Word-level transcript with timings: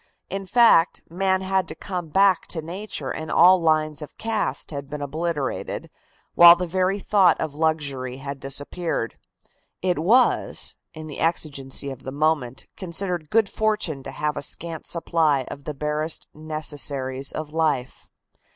In 0.31 0.47
fact, 0.47 1.01
man 1.11 1.41
had 1.41 1.71
come 1.79 2.09
back 2.09 2.47
to 2.47 2.63
nature 2.63 3.11
and 3.11 3.29
all 3.29 3.61
lines 3.61 4.01
of 4.01 4.17
caste 4.17 4.71
had 4.71 4.89
been 4.89 4.99
obliterated, 4.99 5.91
while 6.33 6.55
the 6.55 6.65
very 6.65 6.97
thought 6.97 7.39
of 7.39 7.53
luxury 7.53 8.17
had 8.17 8.39
disappeared. 8.39 9.19
It 9.83 9.99
was, 9.99 10.75
in 10.95 11.05
the 11.05 11.19
exigency 11.19 11.91
of 11.91 12.01
the 12.01 12.11
moment, 12.11 12.65
considered 12.75 13.29
good 13.29 13.47
fortune 13.47 14.01
to 14.01 14.11
have 14.11 14.37
a 14.37 14.41
scant 14.41 14.87
supply 14.87 15.45
of 15.51 15.65
the 15.65 15.75
barest 15.75 16.25
necessaries 16.33 17.31
of 17.31 17.53
life. 17.53 18.09